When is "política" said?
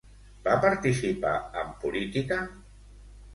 1.85-2.41